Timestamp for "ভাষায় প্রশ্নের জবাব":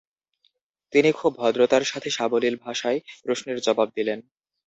2.65-3.87